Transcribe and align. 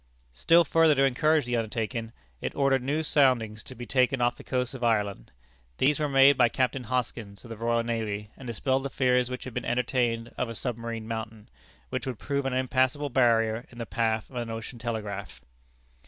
Still 0.33 0.63
further 0.65 0.95
to 0.95 1.03
encourage 1.03 1.45
the 1.45 1.55
undertaking, 1.55 2.11
it 2.41 2.55
ordered 2.55 2.81
new 2.81 3.03
soundings 3.03 3.61
to 3.65 3.75
be 3.75 3.85
taken 3.85 4.19
off 4.19 4.35
the 4.35 4.43
coast 4.43 4.73
of 4.73 4.83
Ireland. 4.83 5.31
These 5.77 5.99
were 5.99 6.09
made 6.09 6.39
by 6.39 6.49
Captain 6.49 6.85
Hoskins, 6.85 7.43
of 7.43 7.51
the 7.51 7.55
Royal 7.55 7.83
Navy, 7.83 8.31
and 8.35 8.47
dispelled 8.47 8.81
the 8.81 8.89
fears 8.89 9.29
which 9.29 9.43
had 9.43 9.53
been 9.53 9.63
entertained 9.63 10.33
of 10.39 10.49
a 10.49 10.55
submarine 10.55 11.07
mountain, 11.07 11.49
which 11.89 12.07
would 12.07 12.17
prove 12.17 12.47
an 12.47 12.53
impassable 12.53 13.11
barrier 13.11 13.67
in 13.69 13.77
the 13.77 13.85
path 13.85 14.27
of 14.31 14.37
an 14.37 14.49
ocean 14.49 14.79
telegraph. 14.79 15.39